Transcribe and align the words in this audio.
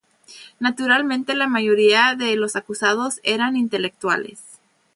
Naturalmente, 0.59 1.35
la 1.35 1.45
mayoría 1.47 2.15
de 2.15 2.35
los 2.35 2.55
acusados 2.55 3.19
eran 3.21 3.55
intelectuales. 3.55 4.39